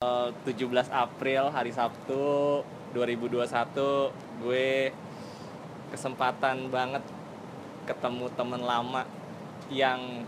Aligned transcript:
Eh, 0.00 0.32
17 0.48 0.88
April 0.88 1.52
hari 1.52 1.76
Sabtu 1.76 2.64
2021 2.96 4.08
gue 4.40 4.96
kesempatan 5.92 6.72
banget 6.72 7.04
ketemu 7.84 8.32
temen 8.32 8.64
lama 8.64 9.04
yang 9.68 10.24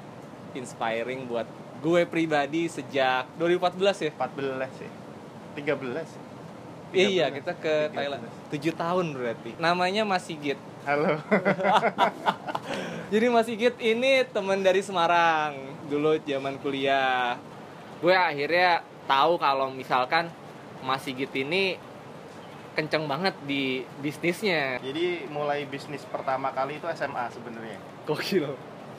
inspiring 0.53 1.24
buat 1.24 1.48
gue 1.80 2.04
pribadi 2.04 2.69
sejak 2.69 3.24
2014 3.40 4.12
ya? 4.12 4.12
14 4.12 4.69
sih. 4.77 4.90
13 5.56 6.04
iya 6.93 7.32
13. 7.32 7.41
kita 7.41 7.52
ke 7.57 7.75
13. 7.89 7.96
Thailand. 7.96 8.23
7 8.52 8.77
tahun 8.77 9.07
berarti. 9.16 9.50
Namanya 9.57 10.04
Mas 10.04 10.29
Sigit 10.29 10.61
halo. 10.84 11.16
Jadi 13.16 13.27
Mas 13.32 13.48
Sigit 13.48 13.73
ini 13.80 14.20
teman 14.29 14.61
dari 14.61 14.84
Semarang 14.84 15.57
dulu 15.89 16.20
zaman 16.29 16.61
kuliah. 16.61 17.41
Gue 18.04 18.12
akhirnya 18.12 18.91
tahu 19.07 19.39
kalau 19.39 19.71
misalkan 19.71 20.30
Mas 20.82 21.03
Sigit 21.07 21.30
ini 21.35 21.79
kenceng 22.72 23.04
banget 23.04 23.36
di 23.45 23.85
bisnisnya. 24.00 24.81
jadi 24.81 25.29
mulai 25.29 25.68
bisnis 25.68 26.09
pertama 26.09 26.49
kali 26.57 26.81
itu 26.81 26.89
SMA 26.96 27.29
sebenarnya 27.29 27.79
Gokil. 28.09 28.49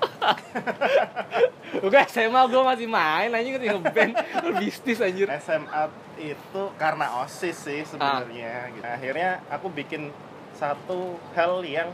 Gue 1.81 2.01
SMA 2.05 2.41
gue 2.51 2.61
masih 2.61 2.87
main 2.87 3.33
aja 3.33 3.49
kan 3.49 3.61
ngeband 3.65 4.13
bisnis 4.61 4.99
anjir. 5.01 5.25
SMA 5.41 5.83
itu 6.21 6.63
karena 6.77 7.25
osis 7.25 7.57
sih 7.65 7.81
sebenarnya 7.81 8.69
gitu. 8.77 8.85
akhirnya 8.85 9.41
aku 9.49 9.73
bikin 9.73 10.13
satu 10.53 11.17
hal 11.33 11.65
yang 11.65 11.89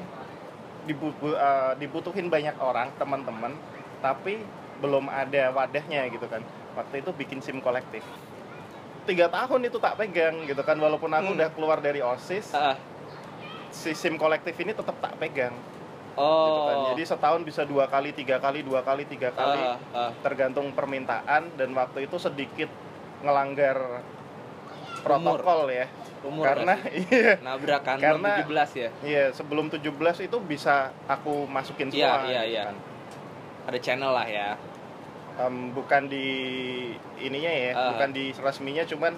eh, 0.86 1.74
dibutuhin 1.80 2.28
banyak 2.28 2.56
orang 2.60 2.92
teman-teman 3.00 3.56
tapi 4.04 4.44
belum 4.80 5.08
ada 5.08 5.52
wadahnya 5.56 6.08
gitu 6.12 6.28
kan 6.28 6.44
waktu 6.80 6.96
itu 7.00 7.12
bikin 7.14 7.40
sim 7.40 7.60
kolektif 7.60 8.02
tiga 9.02 9.28
tahun 9.28 9.66
itu 9.66 9.78
tak 9.78 9.96
pegang 9.96 10.44
gitu 10.44 10.62
kan 10.62 10.76
walaupun 10.76 11.10
aku 11.10 11.30
Hmm. 11.30 11.36
udah 11.36 11.50
keluar 11.52 11.78
dari 11.80 12.00
osis 12.00 12.52
Ah, 12.52 12.78
si 13.70 13.92
sim 13.94 14.16
kolektif 14.16 14.54
ini 14.56 14.72
tetap 14.72 14.96
tak 14.98 15.14
pegang 15.16 15.54
gitu 16.12 16.20
kan. 16.62 16.76
oh. 16.76 16.88
jadi 16.92 17.04
setahun 17.06 17.42
bisa 17.42 17.64
dua 17.64 17.86
kali 17.86 18.12
tiga 18.12 18.38
kali 18.38 18.60
dua 18.62 18.82
kali 18.82 19.04
tiga 19.04 19.32
kali 19.32 19.62
Ah, 19.62 19.78
ah. 19.94 20.12
tergantung 20.20 20.72
permintaan 20.72 21.54
dan 21.54 21.70
waktu 21.74 22.06
itu 22.06 22.18
sedikit 22.18 22.68
ngelanggar 23.20 24.04
protokol 25.00 25.70
ya 25.70 25.88
umur 26.20 26.44
karena 26.46 26.76
gak 26.76 26.92
iya 27.00 27.32
sih? 27.34 27.42
nabrak 27.42 27.82
kan 27.82 27.98
karena- 27.98 28.44
17 28.44 28.76
ya. 28.76 28.90
iya 29.02 29.24
sebelum 29.32 29.72
17 29.72 29.88
itu 30.22 30.38
bisa 30.42 30.92
aku 31.08 31.48
masukin 31.48 31.88
Iya, 31.88 31.96
semua 32.12 32.28
iya, 32.28 32.42
gitu 32.42 32.52
iya. 32.52 32.64
kan. 32.66 32.76
Ada 33.66 33.80
channel 33.80 34.12
lah 34.12 34.28
ya. 34.28 34.50
Em, 35.40 35.72
bukan 35.72 36.12
di 36.12 36.28
ininya 37.18 37.48
ya 37.48 37.72
Ah. 37.72 37.96
bukan 37.96 38.10
di 38.12 38.36
resminya 38.36 38.84
cuman 38.84 39.16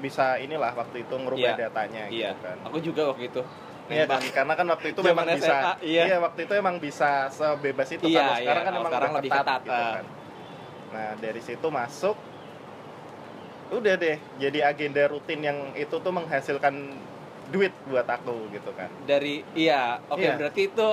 bisa 0.00 0.40
inilah 0.40 0.72
waktu 0.72 1.04
itu 1.04 1.12
ngerubah 1.12 1.52
Iya, 1.52 1.60
datanya 1.60 2.04
Iya. 2.08 2.32
gitu 2.32 2.40
kan 2.40 2.56
Aku 2.64 2.78
juga 2.80 3.02
waktu 3.12 3.28
itu. 3.28 3.42
Iya 3.90 4.04
kan 4.06 4.22
karena 4.24 4.54
kan 4.54 4.66
waktu 4.70 4.86
itu 4.94 5.00
memang 5.02 5.26
SMA, 5.26 5.36
bisa 5.36 5.56
iya. 5.82 6.16
waktu 6.16 6.40
itu 6.46 6.52
emang 6.54 6.78
bisa 6.78 7.26
sebebas 7.28 7.88
itu 7.90 8.06
Iya, 8.08 8.22
kalau 8.22 8.34
sekarang 8.38 8.62
iya. 8.62 8.64
kan 8.64 8.72
emang 8.72 8.88
sekarang 8.88 9.12
lebih 9.12 9.30
ketat, 9.30 9.44
ketat, 9.44 9.60
gitu 9.60 9.76
ah. 9.76 9.92
kan. 9.92 10.06
Nah, 10.90 11.10
dari 11.20 11.40
situ 11.40 11.66
masuk 11.68 12.16
udah 13.70 13.94
deh 13.94 14.18
jadi 14.34 14.58
agenda 14.66 15.06
rutin 15.06 15.40
yang 15.40 15.58
itu 15.74 15.94
tuh 15.94 16.10
menghasilkan 16.10 16.74
duit 17.50 17.70
buat 17.84 18.02
aku 18.02 18.50
gitu 18.50 18.70
kan. 18.74 18.90
dari 19.04 19.46
iya 19.54 20.02
oke 20.06 20.18
Iya. 20.18 20.34
berarti 20.34 20.62
itu 20.66 20.88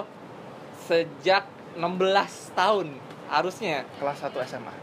sejak 0.83 1.45
16 1.77 2.09
tahun 2.53 2.87
harusnya 3.27 3.85
Kelas 3.95 4.17
1 4.19 4.33
SMA. 4.45 4.73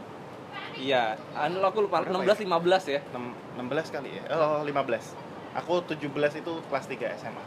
iya 0.75 1.15
anu 1.33 1.59
aku 1.61 1.83
lupa 1.83 1.99
Berapa 1.99 2.23
16 2.23 2.45
15 2.45 2.85
ya 2.89 2.99
Enam- 3.11 3.35
16 3.57 3.87
kali 3.89 4.09
ya. 4.13 4.23
Oh, 4.29 4.59
15. 4.61 5.15
Aku 5.55 5.79
17 5.81 6.11
itu 6.35 6.51
kelas 6.67 6.85
3 6.85 7.15
SMA. 7.15 7.43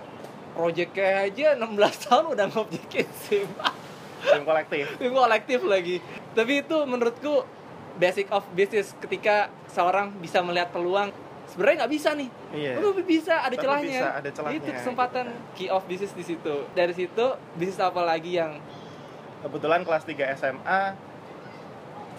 proyeknya 0.50 1.22
aja 1.22 1.46
16 1.54 1.70
tahun 2.02 2.24
udah 2.28 2.46
ngobjekin 2.48 3.06
sim 3.14 3.46
Tim 4.18 4.42
kolektif. 4.42 4.84
sim 4.98 5.12
kolektif 5.12 5.60
lagi 5.62 5.96
tapi 6.32 6.60
itu 6.60 6.76
menurutku 6.82 7.46
basic 7.94 8.26
of 8.28 8.42
business 8.52 8.90
ketika 8.98 9.46
seorang 9.66 10.10
bisa 10.18 10.40
melihat 10.40 10.68
peluang 10.68 11.14
sebenarnya 11.46 11.76
nggak 11.80 11.92
bisa 11.92 12.10
nih 12.12 12.30
Iya. 12.50 12.72
Lu 12.78 12.96
bisa 12.96 13.38
ada 13.38 13.52
Tapi 13.52 13.60
celahnya. 13.60 14.00
bisa, 14.00 14.08
ada 14.14 14.30
celahnya, 14.32 14.56
Itu 14.56 14.70
kesempatan 14.72 15.26
key 15.52 15.68
of 15.68 15.84
business 15.84 16.10
di 16.10 16.24
situ. 16.24 16.54
Dari 16.72 16.92
situ 16.92 17.24
bisnis 17.54 17.76
apa 17.76 18.00
lagi 18.00 18.34
yang 18.34 18.56
Kebetulan 19.38 19.80
kelas 19.82 20.02
3 20.02 20.34
SMA 20.34 20.80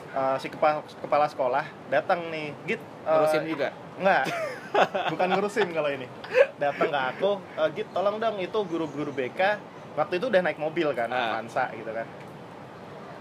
eh, 0.09 0.35
si 0.37 0.47
kepala 0.47 0.81
kepala 0.97 1.25
sekolah 1.27 1.65
datang 1.87 2.29
nih, 2.29 2.55
Git. 2.65 2.79
eh, 2.79 3.05
ngurusin 3.05 3.43
juga? 3.45 3.69
Enggak. 3.95 4.23
Bukan 5.11 5.27
ngurusin 5.29 5.69
kalau 5.69 5.89
ini. 5.89 6.07
Datang 6.55 6.89
ke 6.89 6.99
aku, 7.13 7.31
"Eh, 7.55 7.69
Git, 7.73 7.87
tolong 7.91 8.17
dong 8.17 8.37
itu 8.37 8.59
guru-guru 8.63 9.11
BK. 9.11 9.59
Waktu 9.93 10.17
itu 10.17 10.27
udah 10.27 10.41
naik 10.41 10.57
mobil 10.57 10.87
kan, 10.93 11.09
Ah. 11.09 11.35
Avanza 11.35 11.67
gitu 11.71 11.89
kan. 11.89 12.07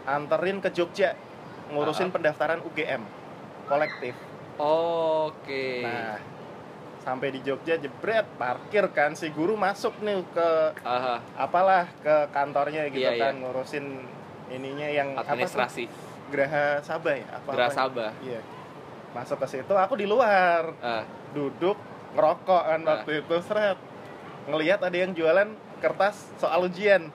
Anterin 0.06 0.62
ke 0.62 0.70
Jogja 0.70 1.12
ngurusin 1.69 2.08
Ah. 2.08 2.14
pendaftaran 2.14 2.62
UGM 2.62 3.03
kolektif. 3.66 4.14
Oke. 4.56 5.82
Nah, 5.82 6.16
sampai 7.08 7.32
di 7.32 7.41
Jogja 7.41 7.80
jebret, 7.80 8.28
parkir 8.36 8.84
kan 8.92 9.16
si 9.16 9.32
guru 9.32 9.56
masuk 9.56 9.96
nih 9.98 10.20
ke 10.28 10.48
Aha, 10.84 11.24
apalah 11.34 11.88
ke 12.04 12.28
kantornya 12.28 12.84
gitu 12.92 13.00
Iya, 13.00 13.16
kan 13.16 13.41
ngurusin 13.41 14.04
ininya 14.48 14.84
yang 14.84 15.16
apa 15.16 15.24
tuh? 15.24 15.32
administrasi. 15.32 15.88
Geraha 16.28 16.84
Sabah 16.84 17.14
ya 17.16 17.26
apa 17.32 17.48
Geraha 17.48 17.72
Sabah. 17.72 18.12
Iya. 18.20 18.44
Masuk 19.16 19.41
ke 19.41 19.48
situ 19.48 19.72
aku 19.72 19.96
di 19.96 20.04
luar 20.04 20.76
Ah, 20.78 21.00
duduk 21.32 21.80
ngerokok 22.12 22.62
kan 22.66 22.80
Ah. 22.84 22.88
waktu 23.00 23.25
itu 23.25 23.36
seret 23.40 23.80
ngelihat 24.44 24.80
ada 24.82 24.96
yang 24.96 25.16
jualan 25.16 25.48
kertas 25.80 26.28
soal 26.36 26.64
ujian 26.64 27.08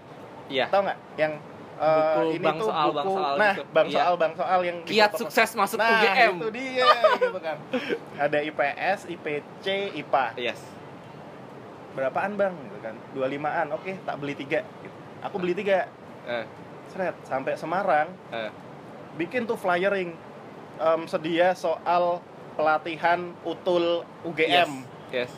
iya. 0.48 0.70
tahu 0.70 0.86
nggak 0.86 1.00
yang 1.16 1.34
Buku 1.74 2.22
ini 2.32 2.40
bang 2.40 2.56
tuh 2.56 2.68
soal, 2.68 2.86
buku 2.86 2.96
bang 2.96 3.08
soal 3.10 3.34
nah 3.36 3.54
gitu. 3.54 3.64
bang 3.70 3.88
Iya. 3.88 3.96
soal 3.96 4.14
bang 4.16 4.34
soal 4.34 4.60
yang 4.62 4.78
Kiat 4.82 4.94
dipotong- 5.10 5.20
sukses 5.20 5.50
masuk 5.54 5.78
nah 5.78 5.90
UGM. 5.92 6.34
itu 6.36 6.50
dia 6.52 6.90
gitu 7.18 7.40
kan 7.40 7.58
ada 8.16 8.38
IPS 8.40 9.00
IPC 9.08 9.66
IPA 9.96 10.26
Yes. 10.38 10.60
berapaan 11.94 12.34
bang 12.34 12.54
gitu 12.54 12.78
kan 12.80 12.96
25an 13.12 13.68
oke 13.72 13.92
tak 14.02 14.16
beli 14.18 14.34
tiga 14.34 14.60
gitu. 14.80 14.96
aku 15.20 15.36
beli 15.38 15.54
tiga 15.54 15.90
Eh, 16.24 16.46
seret 16.88 17.20
sampai 17.22 17.54
Semarang 17.54 18.08
eh. 18.30 18.48
bikin 19.14 19.44
tuh 19.44 19.56
flyering 19.56 20.16
em, 20.76 21.02
sedia 21.04 21.52
soal 21.54 22.24
pelatihan 22.54 23.20
utul 23.44 24.02
UGM 24.24 24.72
Yes. 25.12 25.28
yes. 25.28 25.32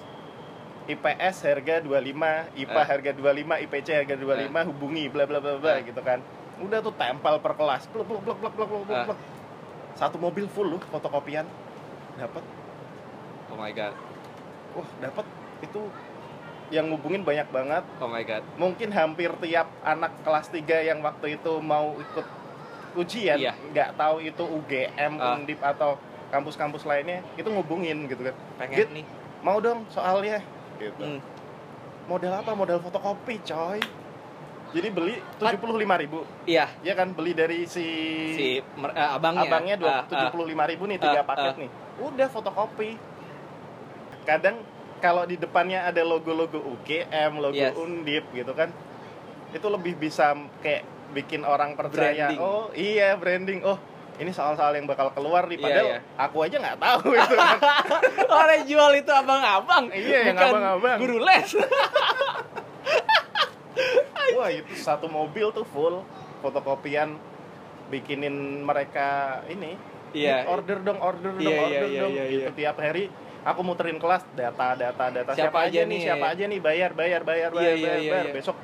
IPS 0.85 1.35
harga 1.44 1.75
25, 1.81 2.46
IPA 2.53 2.81
Eh. 2.81 2.85
harga 2.85 3.12
25, 3.12 3.56
IPC 3.57 3.88
harga 3.96 4.16
25, 4.16 4.62
hubungi 4.69 5.09
bla 5.09 5.25
bla 5.25 5.41
bla 5.41 5.57
bla 5.57 5.81
Eh. 5.81 5.90
gitu 5.90 6.01
kan. 6.01 6.22
Udah 6.57 6.79
tuh 6.79 6.94
tempel 6.94 7.35
per 7.40 7.53
kelas. 7.53 7.90
Pluk 7.90 8.06
pluk 8.06 8.22
pluk 8.22 8.38
pluk 8.38 8.53
pluk 8.53 8.69
pluk, 8.69 8.81
pluk, 8.85 8.96
Eh. 8.96 9.06
pluk. 9.09 9.19
Satu 9.96 10.16
mobil 10.16 10.46
full 10.46 10.69
loh 10.69 10.81
fotokopian. 10.85 11.47
Dapat. 12.16 12.44
Oh 13.50 13.57
my 13.57 13.72
god. 13.72 13.94
Wah, 14.73 14.88
dapat 15.00 15.25
itu 15.59 15.81
yang 16.68 16.90
ngubungin 16.90 17.22
banyak 17.22 17.47
banget. 17.50 17.84
Oh 17.97 18.07
my 18.07 18.22
god. 18.22 18.44
Mungkin 18.56 18.90
hampir 18.90 19.31
tiap 19.40 19.67
anak 19.81 20.12
kelas 20.22 20.47
3 20.50 20.81
yang 20.81 21.00
waktu 21.00 21.35
itu 21.35 21.53
mau 21.59 21.96
ikut 21.96 22.25
ujian 22.96 23.38
Iya. 23.38 23.53
nggak 23.72 23.90
tahu 23.96 24.19
itu 24.19 24.44
UGM, 24.44 25.17
Ah. 25.17 25.35
Undip 25.35 25.59
atau 25.59 26.00
kampus-kampus 26.28 26.84
lainnya 26.84 27.23
itu 27.35 27.47
ngubungin 27.47 28.06
gitu 28.06 28.22
kan. 28.23 28.35
Pengen 28.57 28.78
Git. 28.78 28.90
nih. 28.91 29.06
Mau 29.41 29.59
dong 29.59 29.85
soalnya 29.88 30.41
gitu. 30.78 31.02
Hmm. 31.02 31.22
model 32.06 32.34
apa 32.34 32.52
model 32.52 32.78
fotokopi 32.80 33.41
coy 33.41 33.80
jadi 34.72 34.91
beli 34.91 35.16
75.000 35.40 36.03
ribu 36.03 36.19
Iya, 36.44 36.68
ya 36.84 36.94
kan 36.94 37.12
beli 37.12 37.31
dari 37.31 37.63
si, 37.63 37.86
si 38.34 38.46
eh, 38.58 38.62
abangnya. 38.94 39.47
abangnya 39.47 39.75
Ah, 39.80 39.88
ah. 39.88 40.03
tujuh 40.03 40.28
puluh 40.30 40.46
lima 40.46 40.66
ribu 40.66 40.84
nih 40.85 41.00
tiga 41.00 41.22
Ah, 41.22 41.25
paket 41.25 41.50
ah. 41.50 41.59
nih 41.59 41.69
udah 41.97 42.28
fotokopi 42.28 42.91
kadang 44.23 44.59
kalau 44.97 45.23
di 45.23 45.35
depannya 45.35 45.85
ada 45.85 46.02
logo-logo 46.02 46.58
UGM 46.58 47.32
logo 47.38 47.55
Yes. 47.55 47.76
Undip 47.76 48.26
gitu 48.32 48.52
kan 48.52 48.73
itu 49.49 49.67
lebih 49.70 49.96
bisa 49.96 50.34
kayak 50.59 50.84
bikin 51.14 51.41
orang 51.41 51.73
percaya 51.73 52.28
Branding. 52.28 52.40
oh 52.40 52.67
iya 52.76 53.16
branding 53.16 53.61
oh 53.64 53.79
ini 54.16 54.32
soal-soal 54.32 54.72
yang 54.76 54.88
bakal 54.88 55.12
keluar 55.12 55.44
nih 55.47 55.59
Iya, 55.59 55.66
padahal 55.67 55.88
iya. 55.91 56.00
aku 56.16 56.38
aja 56.47 56.56
nggak 56.56 56.78
tahu 56.79 57.08
itu 57.12 57.35
kan 57.35 57.58
Orang 58.40 58.62
jual 58.64 58.91
itu 58.96 59.12
abang-abang. 59.12 59.85
Iya, 59.91 60.20
yang 60.32 60.38
abang-abang. 60.40 60.97
Guru 61.03 61.17
les. 61.20 61.50
Wah 64.35 64.50
itu 64.52 64.73
satu 64.76 65.08
mobil 65.12 65.52
tuh 65.52 65.67
full 65.67 66.03
fotokopian 66.40 67.16
bikinin 67.88 68.64
mereka 68.64 69.40
ini 69.47 69.76
Iya. 70.16 70.47
order 70.47 70.79
dong 70.79 71.00
order 71.03 71.35
dong 71.35 71.44
Iya, 71.44 71.52
iya, 71.52 71.59
order 71.68 71.88
iya, 71.91 72.02
dong 72.02 72.14
iya, 72.16 72.23
gitu 72.32 72.50
iya. 72.52 72.56
tiap 72.56 72.78
hari 72.79 73.11
aku 73.44 73.59
muterin 73.68 74.00
kelas 74.00 74.23
data 74.32 74.73
data 74.79 75.06
data 75.11 75.32
Siapa 75.35 75.59
siapa, 75.59 75.68
aja 75.68 75.82
nih 75.84 76.00
siapa 76.00 76.26
aja 76.32 76.44
nih 76.47 76.59
bayar 76.64 76.91
bayar 76.96 77.22
bayar 77.28 77.52
bayar 77.52 77.76
iya, 77.76 77.84
bayar, 77.84 78.00
iya, 78.00 78.11
bayar. 78.16 78.26
iya. 78.32 78.34
besok 78.34 78.56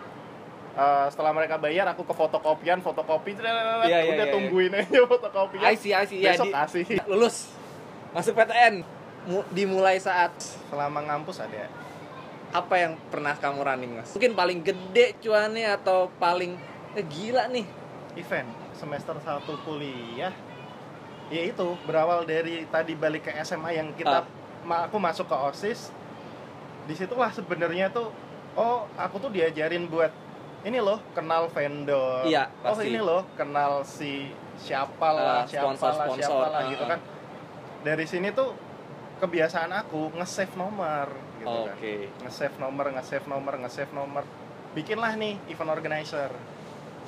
eh, 0.82 1.06
setelah 1.08 1.32
mereka 1.32 1.56
bayar 1.56 1.86
aku 1.88 2.02
ke 2.02 2.12
fotokopian 2.12 2.80
fotokopi 2.80 3.38
Iya, 3.38 3.54
iya, 3.86 4.00
udah 4.08 4.26
iya, 4.26 4.34
tungguin 4.34 4.74
aja 4.74 5.00
fotokopian 5.06 5.62
I 5.64 5.76
see, 5.76 5.94
I 5.94 6.04
see. 6.04 6.20
Ya, 6.20 6.34
besok 6.34 6.48
di- 6.48 6.54
kasih 6.54 6.86
lulus. 7.12 7.54
Masuk 8.12 8.34
PTN. 8.34 8.82
mu- 9.22 9.46
dimulai 9.50 9.96
saat 9.98 10.34
selama 10.66 10.98
ngampus 11.00 11.38
ada 11.38 11.70
apa 12.52 12.74
yang 12.76 12.98
pernah 13.08 13.32
kamu 13.34 13.62
running 13.62 13.92
mas? 13.94 14.10
Mungkin 14.12 14.34
paling 14.34 14.60
gede 14.60 15.14
cuannya 15.18 15.72
atau 15.72 16.10
paling 16.18 16.58
eh, 16.92 17.06
gila 17.06 17.46
nih. 17.48 17.64
event 18.14 18.50
semester 18.74 19.16
1 19.16 19.46
kuliah 19.62 20.34
ya 21.30 21.42
itu 21.46 21.64
berawal 21.82 22.26
dari 22.26 22.68
tadi 22.68 22.92
balik 22.92 23.24
ke 23.24 23.40
SMA 23.40 23.72
yang 23.74 23.94
kita 23.94 24.28
ma- 24.62 24.84
aku 24.84 24.98
masuk 24.98 25.24
ke 25.24 25.38
OSIS 25.38 25.96
di 26.84 26.92
situlah 26.92 27.30
sebenarnya 27.30 27.88
tuh 27.88 28.12
oh 28.54 28.84
aku 28.98 29.16
tuh 29.18 29.30
diajarin 29.30 29.86
buat 29.86 30.12
ini 30.62 30.78
loh 30.78 31.00
kenal 31.12 31.48
vendor 31.48 32.22
Iya, 32.24 32.50
oh 32.62 32.78
ini 32.78 33.00
loh 33.00 33.26
kenal 33.34 33.82
si 33.82 34.30
siapa 34.56 35.08
lah 35.10 35.42
Ah, 35.42 35.44
siapa 35.44 35.68
lah 35.68 35.76
sponsor-sponsor. 35.76 36.22
siapa 36.22 36.46
lah 36.48 36.60
Ah, 36.60 36.70
gitu 36.70 36.84
ah. 36.84 36.90
kan 36.90 37.00
dari 37.82 38.06
sini 38.06 38.30
tuh 38.30 38.54
kebiasaan 39.18 39.72
aku 39.76 40.14
nge-save 40.14 40.54
nomor 40.54 41.08
gitu 41.38 41.50
kan 41.64 41.74
Oke. 41.74 41.96
nge-save 42.22 42.56
nomor 42.58 42.86
nge-save 42.92 43.26
nomor 43.26 43.54
nge-save 43.58 43.92
nomor 43.92 44.24
bikinlah 44.72 45.14
nih 45.16 45.38
event 45.48 45.72
organizer 45.72 46.30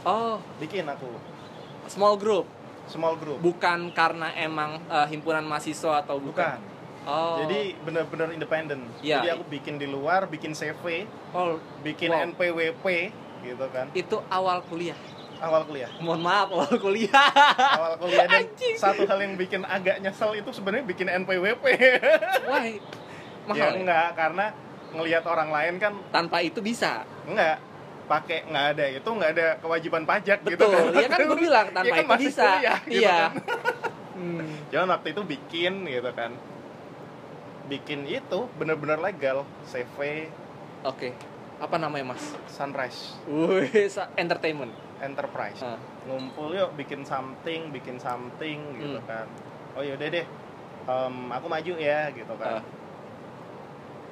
Oh, 0.04 0.36
bikin 0.58 0.84
aku 0.86 1.08
small 1.86 2.18
group. 2.18 2.44
small 2.86 3.16
group 3.16 3.40
Bukan 3.40 3.94
karena 3.94 4.34
emang 4.36 4.76
eh, 4.84 5.08
himpunan 5.08 5.42
mahasiswa 5.42 6.02
atau 6.02 6.18
bukan. 6.18 6.58
bukan 6.58 6.72
Oh. 7.04 7.36
jadi 7.38 7.76
benar-benar 7.84 8.32
independen 8.32 8.88
Iya. 8.98 9.20
jadi 9.20 9.28
aku 9.36 9.44
bikin 9.50 9.76
di 9.76 9.84
luar 9.86 10.24
bikin 10.26 10.52
CV 10.52 11.04
oh, 11.32 11.60
bikin 11.82 12.08
Wow. 12.08 12.32
NPWP 12.32 12.86
gitu 13.44 13.66
kan 13.70 13.86
itu 13.92 14.18
awal 14.28 14.64
kuliah. 14.64 14.96
awal 15.38 15.62
kuliah 15.64 15.92
Mohon 16.00 16.22
maaf, 16.24 16.48
awal 16.50 16.74
kuliah. 16.78 17.28
awal 17.70 17.94
kuliah 17.98 18.26
dan 18.26 18.48
Anjing. 18.48 18.76
satu 18.76 19.04
hal 19.04 19.20
yang 19.20 19.36
bikin 19.36 19.62
agak 19.62 20.00
nyesel 20.00 20.32
itu 20.34 20.50
sebenarnya 20.50 20.86
bikin 20.86 21.06
NPWP 21.06 21.64
Wah, 22.48 22.64
ya 22.64 22.80
mahal 23.44 23.70
ya? 23.70 23.78
enggak 23.78 24.08
karena 24.16 24.46
ngelihat 24.94 25.24
orang 25.26 25.50
lain 25.50 25.74
kan 25.78 25.94
Tanpa 26.10 26.40
itu 26.40 26.60
bisa. 26.60 27.04
enggak 27.24 27.60
pakai 28.04 28.44
nggak 28.46 28.66
ada 28.74 28.86
itu 28.90 29.10
nggak 29.10 29.32
ada 29.32 29.48
kewajiban 29.58 30.04
pajak 30.04 30.40
gitu 30.44 30.60
Betul. 30.60 30.72
kan 30.92 30.96
Ya 30.96 31.08
kan 31.08 31.20
gue 31.24 31.38
bilang 31.38 31.68
tanpa 31.76 31.88
Ya 31.88 31.94
kan 31.94 32.00
itu 32.00 32.12
masih 32.14 32.28
bisa. 32.30 32.44
kuliah, 32.46 32.80
gitu 32.82 32.96
iya. 32.98 33.18
kan. 33.28 33.32
Hmm. 34.14 34.46
Jangan 34.70 34.94
waktu 34.94 35.10
itu 35.10 35.22
bikin 35.26 35.74
gitu 35.84 36.12
kan 36.14 36.32
bikin 37.66 38.06
itu 38.06 38.40
bener-bener 38.54 38.96
legal 38.98 39.42
CV 39.66 40.30
Oke. 40.84 41.18
Apa 41.64 41.80
namanya, 41.80 42.12
Mas? 42.12 42.24
Sunrise 42.46 43.16
Wih, 43.24 43.72
entertainment. 44.14 44.76
Enterprise 45.00 45.60
Ah. 45.60 45.80
ngumpul 46.04 46.52
yuk 46.52 46.76
bikin 46.76 47.04
something 47.04 47.72
bikin 47.72 47.96
something 47.96 48.60
gitu 48.74 49.00
Hmm. 49.00 49.04
kan 49.06 49.28
oh 49.74 49.80
yaudah 49.80 50.08
deh 50.10 50.24
em, 50.84 51.16
aku 51.30 51.48
maju 51.48 51.74
ya 51.76 52.08
gitu 52.10 52.34
kan 52.36 52.60
Ah. 52.60 52.64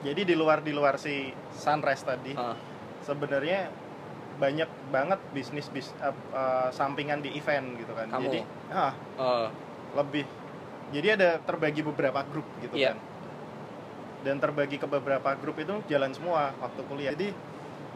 jadi 0.01 0.21
di 0.23 0.35
luar 0.35 0.59
di 0.59 0.71
luar 0.71 0.95
si 0.95 1.29
sunrise 1.49 2.01
tadi 2.01 2.31
Ah. 2.33 2.55
sebenarnya 3.01 3.71
banyak 4.37 4.67
banget 4.87 5.19
bisnis 5.31 5.67
bis 5.67 5.91
eh, 5.97 6.11
eh, 6.11 6.67
sampingan 6.71 7.19
di 7.19 7.31
event 7.33 7.75
gitu 7.77 7.91
kan 7.91 8.07
Kamu? 8.09 8.23
jadi 8.25 8.39
ah, 8.69 8.91
Oh, 9.15 9.47
lebih 9.93 10.23
jadi 10.89 11.07
ada 11.13 11.29
terbagi 11.39 11.83
beberapa 11.83 12.19
grup 12.25 12.47
gitu 12.59 12.71
Iya. 12.73 12.95
kan 12.95 13.10
dan 14.21 14.37
terbagi 14.37 14.75
ke 14.75 14.85
beberapa 14.85 15.33
grup 15.35 15.57
itu 15.57 15.81
jalan 15.85 16.11
semua 16.11 16.53
waktu 16.57 16.81
kuliah. 16.85 17.11
Jadi 17.11 17.33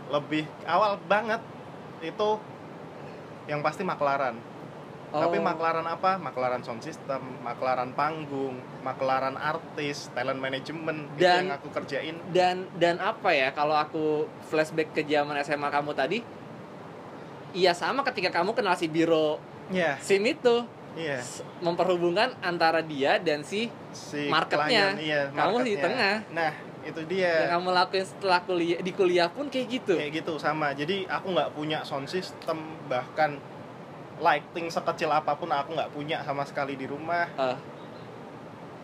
lebih 0.06 0.46
awal 0.64 1.02
banget 1.02 1.42
itu 2.00 2.38
yang 3.46 3.62
pasti 3.62 3.82
maklaran 3.82 4.38
oh. 5.10 5.18
tapi 5.18 5.38
maklaran 5.38 5.82
apa? 5.84 6.18
Maklaran 6.18 6.62
sound 6.62 6.82
system 6.82 7.22
maklaran 7.42 7.94
panggung 7.94 8.58
maklaran 8.82 9.34
artis 9.34 10.10
talent 10.12 10.38
management 10.38 11.10
itu 11.12 11.22
Dan- 11.22 11.46
yang 11.46 11.58
aku 11.58 11.70
kerjain. 11.72 12.16
dan 12.30 12.70
dan 12.76 12.98
apa 12.98 13.30
ya 13.30 13.50
kalau 13.50 13.74
aku 13.74 14.26
flashback 14.46 14.92
ke 14.92 15.02
zaman 15.04 15.38
SMA 15.42 15.70
kamu 15.70 15.94
tadi 15.94 16.20
iya 17.52 17.72
sama 17.72 18.04
ketika 18.04 18.30
kamu 18.32 18.54
kenal 18.54 18.74
si 18.74 18.86
biro 18.86 19.38
Iya, 19.66 19.98
SIM 19.98 20.22
itu 20.22 20.62
iya. 20.96 21.20
S- 21.20 21.44
memperhubungkan 21.60 22.34
antara 22.40 22.80
dia 22.80 23.16
dan 23.18 23.42
si 23.42 23.68
Si 23.92 24.28
Marketnya. 24.28 24.96
klien, 24.96 25.00
iya, 25.00 25.22
Kamu 25.30 25.62
di 25.62 25.76
tengah. 25.76 26.24
Nah, 26.32 26.52
itu 26.82 27.00
yang 27.02 27.10
dia. 27.10 27.34
kamu 27.50 27.70
lakuin 27.72 28.06
setelah 28.06 28.40
kuliah 28.42 28.78
di 28.78 28.92
kuliah 28.92 29.28
pun 29.28 29.48
kayak 29.48 29.68
gitu 29.70 29.94
Kayak 29.96 30.22
gitu 30.22 30.34
sama. 30.36 30.72
Jadi 30.72 31.04
aku 31.06 31.32
nggak 31.32 31.50
punya 31.52 31.80
sound 31.82 32.06
system, 32.06 32.60
bahkan 32.86 33.40
lighting 34.16 34.68
sekecil 34.68 35.10
apa 35.10 35.36
pun 35.36 35.50
aku 35.50 35.76
nggak 35.76 35.92
punya 35.92 36.22
sama 36.22 36.44
sekali 36.44 36.74
di 36.74 36.86
rumah. 36.86 37.28
Eh, 37.36 37.58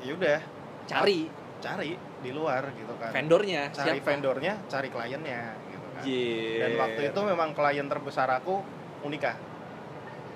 Ya 0.02 0.18
udah, 0.18 0.40
cari 0.86 1.30
cari 1.62 1.94
di 2.20 2.32
luar 2.32 2.74
gitu 2.74 2.90
kan. 2.98 3.14
vendornya 3.14 3.70
Cari 3.70 3.98
siapa? 3.98 4.08
vendornya, 4.08 4.54
cari 4.66 4.90
kliennya 4.90 5.42
gitu 5.68 5.88
kan. 5.88 6.02
Yeah. 6.02 6.58
Dan 6.60 6.72
waktu 6.76 7.02
itu 7.08 7.20
memang 7.22 7.54
klien 7.54 7.86
terbesar 7.86 8.26
aku 8.32 8.66
Unika. 9.02 9.38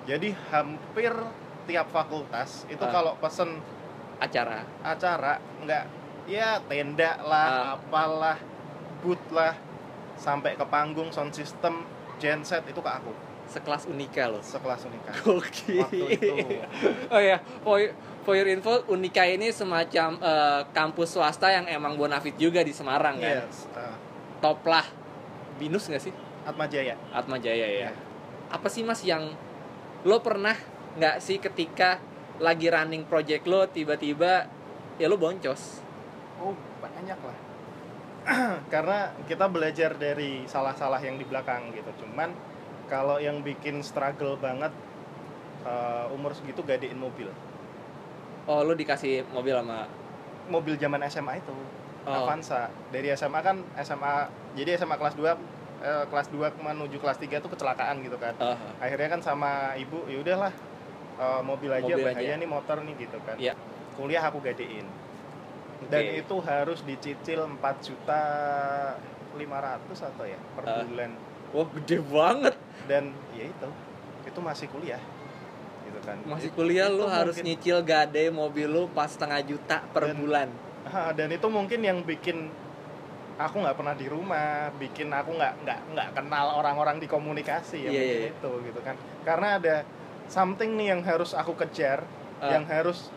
Jadi 0.06 0.30
hampir 0.48 1.10
tiap 1.66 1.86
fakultas 1.88 2.64
itu 2.66 2.80
Ah. 2.80 2.90
kalau 2.90 3.12
pesen 3.16 3.58
acara 4.16 4.64
acara 4.80 5.36
nggak 5.60 5.84
ya 6.24 6.58
tenda 6.64 7.18
lah 7.20 7.46
Ah. 7.46 7.64
apalah 7.74 8.38
booth 8.98 9.26
lah 9.30 9.52
sampai 10.14 10.54
ke 10.54 10.64
panggung 10.64 11.10
sound 11.10 11.30
system 11.30 11.84
genset 12.16 12.64
itu 12.64 12.78
ke 12.78 12.88
aku 12.88 13.12
sekelas 13.46 13.86
Unika 13.86 14.26
loh 14.26 14.40
sekelas 14.40 14.86
Unika 14.86 15.12
Oke. 15.28 15.78
oh 17.14 17.20
ya, 17.20 17.38
for, 17.60 17.78
for 18.24 18.34
your 18.34 18.48
info, 18.48 18.82
Unika 18.88 19.22
ini 19.22 19.54
semacam 19.54 20.18
eh, 20.18 20.60
kampus 20.72 21.14
swasta 21.14 21.52
yang 21.52 21.68
emang 21.68 21.94
bonafit 21.94 22.34
juga 22.34 22.58
di 22.60 22.74
Semarang 22.74 23.14
kan. 23.16 23.44
yes 23.44 23.70
uh, 23.70 23.94
Top 24.36 24.66
lah. 24.66 24.82
Binus 25.56 25.86
nggak 25.86 26.02
sih? 26.02 26.12
Atma 26.42 26.66
Jaya 26.66 26.98
Atma 27.08 27.38
Jaya 27.38 27.54
ya. 27.62 27.78
Iya. 27.86 27.90
Apa 28.50 28.66
sih 28.66 28.82
Mas 28.82 29.00
yang 29.02 29.30
lo 30.02 30.18
pernah 30.20 30.58
nggak 30.96 31.16
sih 31.20 31.36
ketika 31.36 32.00
lagi 32.40 32.68
running 32.68 33.04
project 33.08 33.44
lo 33.48 33.64
tiba-tiba 33.68 34.48
ya 34.96 35.06
lo 35.08 35.16
boncos? 35.16 35.84
oh 36.40 36.52
banyak 36.80 37.16
lah. 37.20 37.38
Karena 38.72 39.14
kita 39.24 39.46
belajar 39.48 39.94
dari 39.96 40.44
salah-salah 40.44 40.98
yang 41.00 41.16
di 41.16 41.24
belakang 41.24 41.72
gitu. 41.72 42.04
Cuman 42.04 42.34
kalau 42.90 43.16
yang 43.22 43.40
bikin 43.40 43.80
struggle 43.80 44.36
banget 44.36 44.74
uh, 45.64 46.10
umur 46.12 46.34
segitu 46.34 46.60
gadein 46.66 46.98
mobil. 46.98 47.30
Oh, 48.46 48.62
lo 48.62 48.74
dikasih 48.74 49.26
mobil 49.30 49.54
sama? 49.54 49.86
Mobil 50.50 50.74
zaman 50.78 51.02
SMA 51.08 51.38
itu 51.40 51.56
Oh. 52.06 52.22
Avanza. 52.22 52.70
Dari 52.94 53.10
SMA 53.18 53.42
kan 53.42 53.66
SMA 53.82 54.30
jadi 54.54 54.78
SMA 54.78 54.94
kelas 54.94 55.18
2 55.18 55.26
eh, 55.26 56.04
kelas 56.06 56.30
2 56.30 56.54
menuju 56.54 57.02
kelas 57.02 57.18
3 57.18 57.42
tuh 57.42 57.50
kecelakaan 57.50 57.98
gitu 58.06 58.14
kan. 58.14 58.30
Eh, 58.38 58.56
akhirnya 58.78 59.18
kan 59.18 59.20
sama 59.26 59.74
ibu 59.74 60.06
ya 60.06 60.22
udahlah 60.22 60.54
eh, 61.16 61.40
mobil 61.42 61.70
aja 61.70 61.84
Mobil 61.86 62.04
bahaya 62.04 62.20
aja. 62.26 62.34
nih 62.36 62.48
motor 62.48 62.76
nih 62.80 62.94
gitu 62.98 63.18
kan 63.22 63.36
Iya. 63.36 63.54
kuliah 63.94 64.22
aku 64.22 64.38
gadein 64.38 64.84
dan 65.86 66.02
Oke. 66.02 66.20
itu 66.20 66.36
harus 66.42 66.80
dicicil 66.82 67.40
4 67.42 67.60
juta 67.80 68.22
500 69.32 70.00
atau 70.02 70.24
ya 70.24 70.40
per 70.52 70.64
Ah. 70.64 70.82
bulan 70.82 71.10
Wah, 71.50 71.66
gede 71.72 71.98
banget. 72.02 72.54
dan 72.86 73.04
ya 73.32 73.44
itu 73.46 73.68
itu 74.26 74.38
masih 74.40 74.66
kuliah 74.66 75.00
gitu 75.82 75.98
kan 76.02 76.16
Masih 76.24 76.50
kuliah 76.50 76.86
itu 76.86 76.96
lo 76.96 77.06
harus 77.06 77.36
mungkin- 77.36 77.46
nyicil 77.54 77.78
gade 77.82 78.24
mobil 78.30 78.66
lo 78.66 78.82
pas 78.88 79.06
setengah 79.06 79.40
juta 79.42 79.80
per 79.88 80.10
Dan- 80.10 80.16
bulan. 80.16 80.48
Dan 80.86 81.28
itu 81.28 81.46
mungkin 81.48 81.80
yang 81.80 81.98
bikin 82.00 82.46
aku 83.36 83.58
nggak 83.58 83.74
pernah 83.74 83.92
di 83.92 84.06
rumah, 84.06 84.70
bikin 84.72 85.10
aku 85.10 85.34
nggak 85.34 85.54
nggak 85.60 85.80
nggak 85.92 86.08
kenal 86.14 86.46
orang-orang 86.54 86.96
di 86.96 87.06
komunikasi 87.06 87.78
ya 87.80 87.90
Iya, 87.90 88.00
mungkin 88.00 88.22
iya. 88.22 88.30
itu 88.32 88.50
gitu 88.64 88.80
kan. 88.80 88.94
Karena 89.22 89.48
ada 89.58 89.76
something 90.26 90.74
nih 90.74 90.90
yang 90.90 91.02
harus 91.02 91.32
aku 91.32 91.54
kejar, 91.54 92.04
Ah. 92.36 92.52
yang 92.52 92.64
harus 92.64 93.08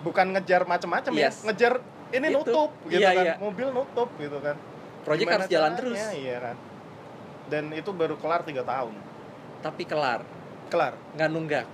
bukan 0.00 0.30
ngejar 0.30 0.62
macam-macam 0.62 1.12
Yes. 1.12 1.42
ya, 1.42 1.50
ngejar 1.50 1.72
ini 2.10 2.26
Itu. 2.28 2.36
nutup 2.40 2.70
gitu 2.86 3.02
Iya, 3.02 3.10
kan, 3.12 3.24
iya. 3.24 3.34
mobil 3.36 3.68
nutup 3.68 4.08
gitu 4.14 4.38
kan. 4.38 4.56
Gimana 5.08 5.34
harus 5.40 5.48
jalan 5.48 5.72
terus. 5.74 5.98
Iya 6.12 6.36
kan. 6.38 6.56
Dan 7.48 7.72
itu 7.72 7.90
baru 7.90 8.14
kelar 8.14 8.44
tiga 8.44 8.60
tahun. 8.60 8.92
Tapi 9.58 9.82
kelar, 9.82 10.20
Kelar. 10.68 10.94
nggak 11.16 11.28
nunggak. 11.28 11.66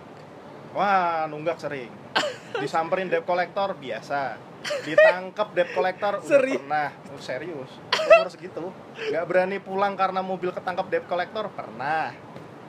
Wah, 0.72 1.26
nunggak 1.26 1.58
sering. 1.58 1.90
Disamperin 2.62 3.06
debt 3.06 3.22
collector 3.22 3.74
biasa. 3.74 4.38
Ditangkep 4.80 5.48
debt 5.52 5.70
collector 5.70 6.12
udah 6.16 6.24
Seri- 6.24 6.56
pernah. 6.56 6.88
Oh, 7.10 7.20
serius. 7.20 7.70
Umur 7.92 8.28
segitu. 8.28 8.72
Nggak 8.96 9.24
berani 9.26 9.58
pulang 9.58 9.92
karena 9.92 10.18
mobil 10.18 10.48
ketangkep 10.48 10.86
debt 10.88 11.04
collector 11.04 11.50
pernah. 11.52 12.14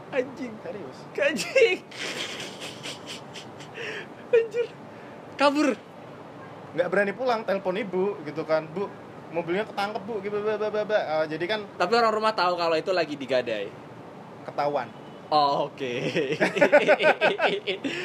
Anjing, 0.08 0.52
Serius. 0.60 0.98
anjing. 1.18 1.78
Anjir. 4.28 4.68
Kabur. 5.36 5.68
Nggak 6.74 6.88
berani 6.88 7.12
pulang 7.12 7.42
telepon 7.42 7.76
ibu 7.76 8.16
gitu 8.22 8.42
kan. 8.44 8.68
Bu, 8.68 8.88
mobilnya 9.30 9.64
ketangkep 9.64 10.02
bu 10.02 10.14
gitu. 10.22 10.36
Eh, 10.40 11.24
jadi 11.28 11.46
kan 11.48 11.60
Tapi 11.74 11.92
orang 11.94 12.12
rumah 12.12 12.32
tahu 12.32 12.54
kalau 12.56 12.76
itu 12.76 12.92
lagi 12.92 13.16
digadai. 13.16 13.68
ketahuan. 14.46 14.86
Oh, 15.26 15.66
oke. 15.66 15.90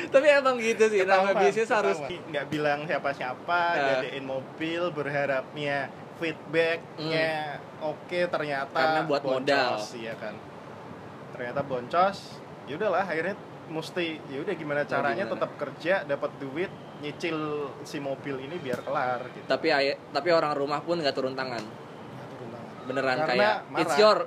Tapi 0.09 0.26
emang 0.30 0.57
gitu 0.57 0.88
sih, 0.88 1.04
nama 1.04 1.28
Ketahuan, 1.28 1.42
bisnis 1.45 1.69
harus 1.69 1.99
ketahuan. 2.00 2.28
nggak 2.33 2.45
bilang 2.49 2.78
siapa-siapa, 2.88 3.61
Eh. 3.69 3.76
gadein 3.76 4.25
mobil, 4.25 4.88
berharapnya 4.88 5.92
feedbacknya 6.16 7.61
oke 7.78 8.19
ternyata 8.25 8.73
Hmm. 8.73 8.75
Karena 8.75 9.00
buat 9.04 9.23
modal. 9.23 9.73
iya 9.95 10.16
kan. 10.16 10.33
Ternyata 11.40 11.64
boncos, 11.64 12.37
ya 12.68 12.76
udahlah 12.76 13.00
akhirnya 13.09 13.32
mesti 13.73 14.20
ya 14.28 14.44
udah 14.44 14.54
gimana 14.61 14.85
caranya 14.85 15.25
gimana? 15.25 15.32
tetap 15.40 15.50
kerja, 15.56 15.94
dapat 16.04 16.30
duit, 16.37 16.68
nyicil 17.00 17.73
si 17.80 17.97
mobil 17.97 18.44
ini 18.44 18.61
biar 18.61 18.85
kelar 18.85 19.25
gitu. 19.32 19.49
tapi 19.49 19.73
tapi 20.12 20.28
orang 20.37 20.52
rumah 20.52 20.85
pun 20.85 21.00
nggak 21.00 21.16
turun 21.16 21.32
tangan. 21.32 21.64
Nggak 21.64 22.28
turun 22.28 22.49
tangan. 22.52 22.73
Beneran 22.85 23.16
Karena 23.25 23.30
kayak 23.32 23.56
marah. 23.73 23.80
it's 23.80 23.97
your 23.97 24.18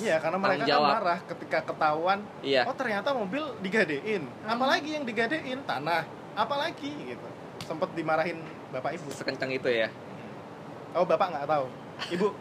Iya, 0.00 0.16
karena 0.16 0.40
mereka 0.40 0.64
kan 0.64 0.70
jawab. 0.72 0.90
marah 0.96 1.18
ketika 1.28 1.58
ketahuan 1.60 2.18
iya. 2.40 2.64
oh 2.64 2.72
ternyata 2.72 3.12
mobil 3.12 3.44
digadein 3.60 4.24
apalagi 4.48 4.96
yang 4.96 5.04
digadein 5.04 5.60
tanah 5.68 6.08
apalagi 6.32 6.88
gitu 7.12 7.28
sempet 7.68 7.92
dimarahin 7.92 8.40
bapak 8.72 8.96
ibu 8.96 9.12
Sekencang 9.12 9.52
itu 9.52 9.68
ya. 9.68 9.92
oh 10.96 11.04
bapak 11.04 11.36
nggak 11.36 11.46
tahu 11.46 11.68
ibu 12.16 12.32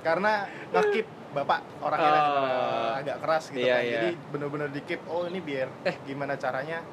karena 0.00 0.44
ngekip 0.70 1.06
bapak 1.32 1.60
orangnya 1.80 2.10
Oh. 2.12 2.20
uh, 2.38 2.92
agak 2.98 3.16
keras 3.18 3.44
gitu 3.48 3.62
Iya, 3.62 3.74
kan 3.74 3.82
iya. 3.82 3.92
jadi 3.98 4.10
bener-bener 4.28 4.68
dikip 4.68 5.00
oh 5.06 5.24
ini 5.24 5.38
biar 5.38 5.68
Eh. 5.82 5.96
gimana 6.04 6.36
caranya 6.36 6.84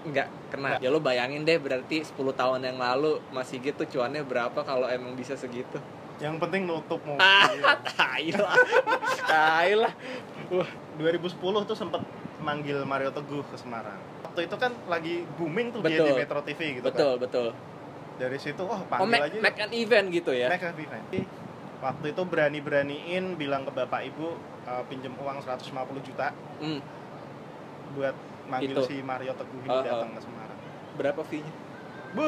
Nggak 0.00 0.28
kena. 0.48 0.80
Ya 0.80 0.88
lo 0.88 0.96
bayangin 0.96 1.44
deh 1.44 1.56
berarti 1.56 2.00
10 2.00 2.16
tahun 2.32 2.64
yang 2.64 2.76
lalu 2.76 3.20
masih 3.28 3.60
gitu 3.60 3.84
cuannya 3.86 4.20
berapa 4.22 4.56
kalau 4.60 4.88
emang 4.88 5.12
bisa 5.12 5.34
segitu. 5.34 5.76
yang 6.16 6.36
penting 6.36 6.64
nutup 6.64 7.00
mobil 7.00 7.16
Ah, 7.18 7.48
tai 7.90 8.28
lah. 8.30 8.52
tai 9.24 9.72
lah. 9.72 9.92
Wah, 10.50 10.68
2010 10.96 11.36
tuh 11.64 11.72
sempet 11.74 12.00
manggil 12.38 12.80
Mario 12.84 13.08
Teguh 13.08 13.40
ke 13.42 13.56
Semarang 13.56 13.96
waktu 14.22 14.44
itu 14.44 14.56
kan 14.56 14.72
lagi 14.86 15.24
booming 15.34 15.68
tuh 15.70 15.80
dia 15.82 15.96
di 15.96 16.00
Betul. 16.06 16.16
Metro 16.16 16.40
TV 16.40 16.60
gitu 16.72 16.84
betul, 16.86 17.12
kan 17.14 17.20
betul. 17.20 17.48
dari 18.16 18.36
situ 18.36 18.62
oh 18.62 18.68
Oh, 18.70 18.80
panggil 18.86 19.08
make, 19.10 19.24
aja 19.26 19.38
make 19.42 19.58
an 19.58 19.72
event 19.74 20.06
gitu 20.08 20.30
ya. 20.30 20.48
Make 20.48 20.62
a 20.62 20.70
event. 20.70 21.04
Waktu 21.80 22.12
itu 22.12 22.22
berani-beraniin 22.22 23.34
bilang 23.34 23.64
ke 23.64 23.72
bapak 23.72 24.04
ibu 24.06 24.36
uh, 24.62 24.82
pinjem 24.84 25.12
uang 25.14 25.40
150 25.40 25.72
juta 26.04 26.28
Hmm, 26.58 26.80
buat 27.90 28.12
manggil 28.46 28.76
Itu. 28.76 28.84
si 28.84 29.00
Mario 29.00 29.32
Teguh 29.32 29.58
ini 29.58 29.68
Oh, 29.68 29.76
oh. 29.76 29.82
datang 29.82 30.10
ke 30.12 30.20
Semarang. 30.20 30.58
berapa 30.92 31.20
fee-nya? 31.24 31.54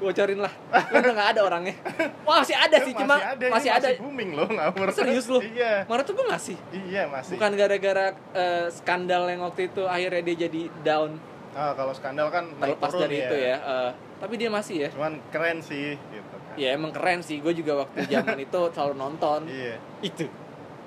Bocorin 0.00 0.40
lah. 0.40 0.52
Udah 0.88 1.12
nggak 1.12 1.28
ada 1.36 1.40
orangnya. 1.44 1.74
Wah, 2.22 2.40
masih 2.40 2.56
ada 2.56 2.76
sih, 2.80 2.92
cuma 2.92 3.14
masih 3.14 3.28
ada, 3.28 3.46
masih 3.50 3.70
ada. 3.70 3.88
masih 3.88 4.00
booming 4.00 4.30
loh 4.32 4.48
ngawur. 4.48 4.88
Serius 4.90 5.26
lu? 5.28 5.38
Iya, 5.42 5.84
Maret 5.84 6.04
tuh 6.06 6.14
gue 6.16 6.26
ngasih. 6.26 6.56
iya 6.86 7.02
masih. 7.06 7.36
Bukan 7.36 7.50
gara-gara 7.54 8.06
eh, 8.32 8.66
skandal 8.72 9.28
yang 9.28 9.42
waktu 9.42 9.68
itu 9.68 9.82
akhirnya 9.84 10.22
dia 10.24 10.36
jadi 10.48 10.62
down 10.82 11.20
Ah, 11.52 11.74
kalau 11.74 11.90
skandal 11.90 12.30
kan 12.30 12.48
terlepas 12.56 12.92
dari 12.94 13.16
itu 13.20 13.36
ya. 13.36 13.56
Eh, 13.58 13.90
tapi 14.16 14.34
dia 14.34 14.48
masih 14.48 14.76
ya. 14.86 14.90
Cuman 14.90 15.18
keren 15.28 15.58
sih 15.60 15.98
gitu. 15.98 16.27
Ya 16.58 16.74
emang 16.74 16.90
keren 16.90 17.20
sih. 17.20 17.38
Gue 17.38 17.52
juga 17.52 17.80
waktu 17.80 18.04
zaman 18.04 18.36
itu 18.42 18.58
selalu 18.68 18.94
nonton. 18.94 19.40
Iya. 19.46 19.76
Itu 20.02 20.26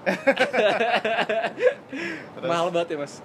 mahal 2.42 2.68
banget 2.70 2.94
ya 2.94 2.98
mas. 3.00 3.16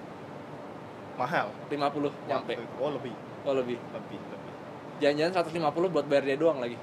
mahal. 1.17 1.49
50 1.73 2.13
nyampe. 2.29 2.53
Oh, 2.77 2.93
lebih, 2.93 3.13
Oh 3.41 3.57
lebih. 3.57 3.81
lebih, 3.89 4.21
lebih. 4.21 4.53
Jangan-jangan 5.01 5.49
150 5.49 5.89
buat 5.89 6.05
bayar 6.05 6.25
dia 6.25 6.37
doang 6.37 6.61
lagi. 6.61 6.77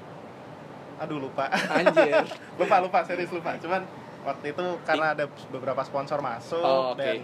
Aduh, 0.98 1.22
lupa. 1.22 1.46
Anjir. 1.70 2.10
lupa, 2.60 2.76
lupa, 2.82 2.98
serius 3.06 3.30
lupa. 3.30 3.54
Cuman 3.62 3.86
waktu 4.26 4.50
itu 4.50 4.64
karena 4.82 5.14
ada 5.14 5.24
beberapa 5.48 5.78
sponsor 5.82 6.18
masuk 6.18 6.58
Oh, 6.58 6.90
oke. 6.90 6.98
dan 6.98 7.22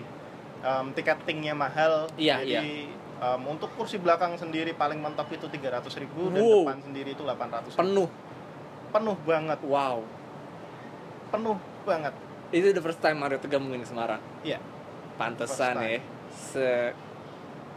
um, 0.62 0.87
tiketingnya 0.94 1.50
mahal. 1.50 2.06
Iya, 2.14 2.47
jadi 2.47 2.87
um, 3.18 3.42
untuk 3.50 3.75
kursi 3.75 3.99
belakang 3.99 4.38
sendiri 4.38 4.70
paling 4.70 5.02
mentok 5.02 5.35
itu 5.35 5.47
300 5.47 5.82
ribu 5.99 6.30
dan 6.30 6.38
Wow. 6.38 6.62
depan 6.62 6.78
sendiri 6.80 7.11
itu 7.11 7.23
800 7.26 7.66
ribu. 7.66 7.75
Penuh. 7.75 8.09
Penuh 8.90 9.16
banget, 9.23 9.61
Wow. 9.62 10.02
penuh 11.30 11.54
banget. 11.85 12.11
Itu 12.50 12.75
the 12.75 12.82
first 12.82 12.99
time 12.99 13.16
Mario 13.16 13.38
Teguh 13.38 13.56
mungkin 13.56 13.80
di 13.80 13.88
Semarang. 13.88 14.18
Iya. 14.42 14.59
Pantesan 15.14 15.78
ya. 15.78 16.02
Se 16.28 16.90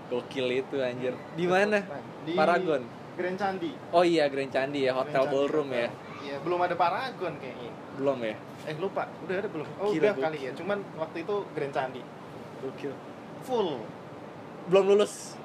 gokil 0.09 0.49
itu 0.55 0.81
anjir. 0.81 1.13
Di 1.37 1.45
mana? 1.45 1.77
Di 2.25 2.33
Paragon. 2.33 2.81
Grand 3.13 3.37
Candi. 3.37 3.69
Oh 3.93 4.01
iya 4.01 4.25
Grand 4.25 4.49
Candi 4.49 4.81
ya, 4.81 4.91
Hotel 4.91 5.13
Grand 5.13 5.21
Candi 5.23 5.35
Ballroom 5.37 5.69
Hotel. 5.69 5.85
ya. 5.85 5.89
Iya, 6.23 6.35
belum 6.41 6.59
ada 6.59 6.73
Paragon 6.73 7.33
kayaknya. 7.37 7.71
Belum 7.93 8.17
ya? 8.17 8.35
Eh 8.63 8.75
lupa, 8.79 9.05
udah 9.21 9.35
ada 9.37 9.47
belum? 9.47 9.67
Oh 9.77 9.89
Gila, 9.91 10.01
udah 10.01 10.11
gokil. 10.11 10.23
kali 10.25 10.37
ya. 10.41 10.51
Cuman 10.57 10.77
waktu 10.97 11.17
itu 11.21 11.35
Grand 11.53 11.73
Candi 11.73 12.01
Gokil. 12.59 12.93
full. 13.43 13.69
Belum 14.65 14.83
lulus. 14.89 15.37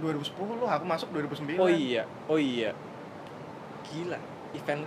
2010 0.00 0.32
aku 0.64 0.84
masuk 0.88 1.08
2009. 1.12 1.60
Oh 1.60 1.68
iya, 1.68 2.02
oh 2.24 2.40
iya. 2.40 2.72
Gila, 3.84 4.16
event 4.54 4.82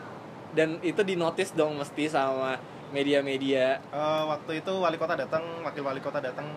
dan 0.52 0.80
itu 0.82 1.04
di 1.04 1.14
notice 1.14 1.52
dong 1.52 1.76
mesti 1.76 2.08
sama 2.08 2.56
media-media. 2.88 3.84
Eh, 3.84 4.24
waktu 4.26 4.60
itu 4.60 4.72
wali 4.74 4.96
kota 4.96 5.14
datang, 5.14 5.44
wakil 5.62 5.84
wali 5.84 6.00
kota 6.00 6.18
datang, 6.18 6.48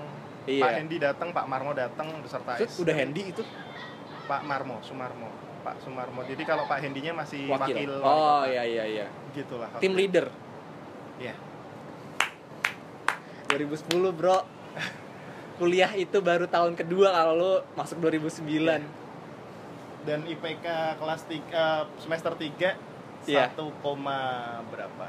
Pak 0.40 0.48
Iya. 0.48 0.78
Hendi 0.78 0.96
datang, 0.96 1.28
Pak 1.30 1.44
Marmo 1.44 1.74
datang 1.74 2.06
beserta 2.22 2.54
istri. 2.56 2.80
udah 2.80 2.94
handy 2.94 3.22
itu 3.28 3.42
Pak 4.24 4.42
Marmo, 4.42 4.78
Sumarmo, 4.80 5.26
Pak 5.60 5.82
Sumarmo. 5.82 6.22
Jadi 6.22 6.42
kalau 6.42 6.64
Pak 6.64 6.78
Hendinya 6.80 7.18
masih 7.18 7.50
wakil, 7.50 7.74
wakil. 7.76 7.90
wali 7.92 8.06
Oh 8.06 8.40
kota. 8.40 8.46
iya 8.48 8.62
iya 8.64 8.84
iya. 8.86 9.06
gitulah. 9.30 9.68
Tim 9.78 9.92
leader 9.92 10.30
Iya. 11.18 11.34
2010 13.50 13.90
bro. 14.14 14.38
Kuliah 15.58 15.92
itu 15.92 16.22
baru 16.22 16.46
tahun 16.46 16.72
kedua 16.72 17.10
kalau 17.10 17.34
lu 17.34 17.52
masuk 17.74 17.98
2009. 18.00 18.46
Iya. 18.46 18.78
Dan 20.00 20.24
IPK 20.24 20.64
kelas 20.96 21.26
3 21.28 22.00
semester 22.00 22.32
3 22.32 22.72
1, 23.26 23.56
koma 23.84 24.18
berapa? 24.72 25.08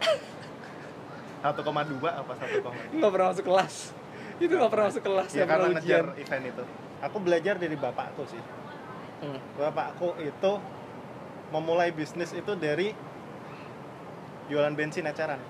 1,2 1.40 1.64
apa 2.04 2.32
1, 2.36 3.00
Nggak 3.00 3.10
pernah 3.10 3.26
masuk 3.32 3.44
kelas. 3.48 3.74
Itu 4.40 4.52
nggak 4.56 4.70
pernah 4.72 4.86
masuk 4.92 5.04
kelas 5.04 5.30
ya 5.32 5.44
karena 5.48 5.66
ngejar 5.76 6.04
event 6.16 6.44
itu. 6.48 6.64
Aku 7.00 7.16
belajar 7.20 7.54
dari 7.56 7.76
bapakku 7.76 8.24
sih. 8.28 8.40
Hmm. 9.24 9.40
Bapakku 9.56 10.16
itu 10.20 10.52
memulai 11.48 11.92
bisnis 11.92 12.32
itu 12.36 12.52
dari 12.56 12.92
jualan 14.52 14.72
bensin 14.76 15.08
eceran. 15.08 15.40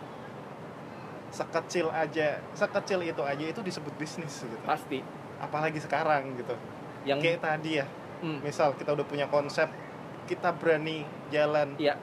Sekecil 1.30 1.90
aja, 1.90 2.42
sekecil 2.54 3.06
itu 3.06 3.22
aja 3.22 3.44
itu 3.46 3.60
disebut 3.62 3.94
bisnis 3.98 4.42
gitu. 4.42 4.62
Pasti. 4.66 5.02
Apalagi 5.38 5.78
sekarang 5.82 6.34
gitu. 6.38 6.54
Yang 7.06 7.18
Kayak 7.22 7.40
tadi 7.42 7.70
ya, 7.80 7.86
Hmm. 8.20 8.44
misal 8.44 8.76
kita 8.76 8.92
udah 8.92 9.06
punya 9.08 9.24
konsep, 9.32 9.70
kita 10.30 10.54
berani 10.54 11.02
jalan 11.28 11.74
Iya. 11.74 11.98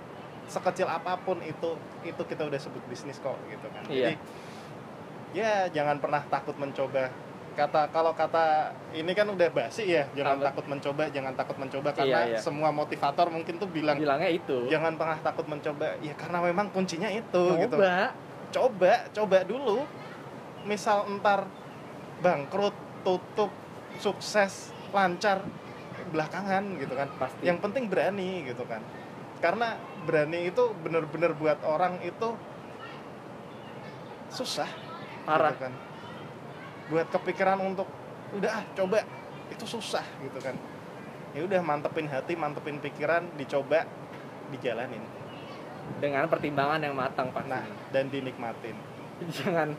sekecil 0.48 0.84
apa 0.84 1.16
pun 1.18 1.40
itu 1.40 1.80
itu 2.04 2.22
kita 2.24 2.44
udah 2.44 2.60
sebut 2.60 2.84
bisnis 2.86 3.16
kok 3.18 3.40
gitu 3.48 3.68
kan. 3.72 3.84
Iya. 3.88 4.12
Jadi 4.12 4.16
ya 5.32 5.54
jangan 5.72 5.98
pernah 5.98 6.20
takut 6.28 6.56
mencoba. 6.56 7.08
Kata 7.58 7.90
kalau 7.90 8.14
kata 8.14 8.70
ini 8.94 9.18
kan 9.18 9.26
udah 9.26 9.50
basi 9.50 9.90
ya, 9.90 10.06
jangan 10.14 10.38
Apa? 10.38 10.54
takut 10.54 10.66
mencoba, 10.70 11.10
jangan 11.10 11.34
takut 11.34 11.58
mencoba 11.58 11.90
karena 11.90 12.20
Iya, 12.22 12.32
iya. 12.32 12.40
semua 12.40 12.70
motivator 12.70 13.34
mungkin 13.34 13.58
tuh 13.58 13.66
bilang 13.66 13.98
bilangnya 13.98 14.30
itu. 14.30 14.70
jangan 14.70 14.94
pernah 14.94 15.18
takut 15.18 15.50
mencoba. 15.50 15.98
Ya 16.00 16.14
karena 16.14 16.38
memang 16.44 16.70
kuncinya 16.70 17.10
itu 17.10 17.44
gitu. 17.58 17.76
Coba. 17.76 18.14
Coba, 18.54 18.94
coba 19.10 19.38
dulu. 19.42 19.84
Misal 20.64 21.10
entar 21.10 21.50
bangkrut, 22.22 22.78
tutup, 23.02 23.50
sukses, 23.98 24.70
lancar 24.94 25.42
belakangan 26.12 26.64
gitu 26.78 26.94
kan 26.94 27.08
Pasti. 27.18 27.44
yang 27.46 27.58
penting 27.62 27.90
berani 27.90 28.46
gitu 28.48 28.64
kan 28.66 28.82
karena 29.38 29.78
berani 30.06 30.50
itu 30.50 30.74
bener-bener 30.82 31.34
buat 31.38 31.62
orang 31.62 32.02
itu 32.02 32.34
susah 34.34 34.70
parah. 35.26 35.54
gitu 35.54 35.62
kan 35.70 35.74
buat 36.88 37.08
kepikiran 37.12 37.60
untuk 37.62 37.88
udah 38.36 38.52
ah 38.60 38.64
coba 38.76 39.04
itu 39.52 39.66
susah 39.68 40.04
gitu 40.24 40.40
kan 40.40 40.56
ya 41.36 41.44
udah 41.44 41.60
mantepin 41.64 42.08
hati 42.08 42.36
mantepin 42.36 42.80
pikiran 42.80 43.28
dicoba 43.36 43.88
dijalanin 44.52 45.04
Dengan 46.04 46.28
pertimbangan 46.28 46.84
yang 46.84 46.96
matang 47.00 47.32
pasti. 47.32 47.48
nah 47.48 47.64
dan 47.96 48.12
dinikmatin 48.12 48.76
jangan 49.38 49.72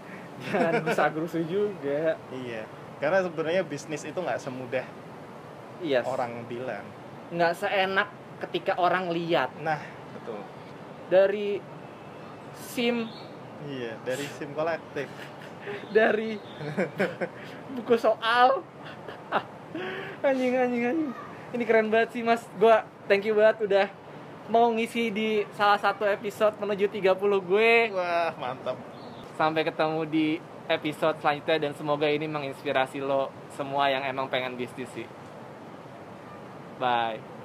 jangan 0.49 0.75
gusa-grusu 0.87 1.45
juga. 1.45 2.17
iya 2.33 2.65
karena 2.99 3.23
sebenarnya 3.25 3.63
bisnis 3.65 4.03
itu 4.05 4.17
nggak 4.17 4.41
semudah 4.41 4.87
Iya. 5.79 6.03
orang 6.03 6.45
bilang. 6.51 6.85
Nggak 7.31 7.53
seenak 7.59 8.09
ketika 8.47 8.79
orang 8.79 9.11
lihat. 9.11 9.51
Nah 9.63 9.79
betul. 10.19 10.41
Dari 11.11 11.59
SIM. 12.55 13.07
Iya 13.67 13.99
dari 14.03 14.27
sim 14.39 14.51
kolektif. 14.55 15.09
Dari 15.97 16.39
buku 17.77 17.95
soal. 18.01 18.65
Anjing 20.27 20.55
anjing 20.57 20.85
anjing. 20.87 21.13
Ini 21.53 21.65
keren 21.69 21.93
banget 21.93 22.17
sih 22.17 22.23
mas. 22.25 22.41
Gua 22.57 22.87
thank 23.11 23.27
you 23.27 23.37
banget 23.37 23.69
udah 23.69 23.87
mau 24.49 24.73
ngisi 24.73 25.13
di 25.13 25.45
salah 25.53 25.77
satu 25.77 26.09
episode 26.09 26.57
menuju 26.57 26.89
30 26.89 27.13
gue. 27.21 27.73
Wah 27.93 28.33
mantap. 28.41 28.81
Sampai 29.37 29.63
ketemu 29.63 30.09
di 30.09 30.27
episode 30.69 31.21
selanjutnya 31.21 31.69
dan 31.69 31.73
semoga 31.77 32.09
ini 32.09 32.25
menginspirasi 32.25 33.01
lo 33.05 33.29
semua 33.53 33.93
yang 33.93 34.05
emang 34.05 34.29
pengen 34.29 34.57
bisnis 34.57 34.89
sih 34.93 35.05
拜。 36.79 37.38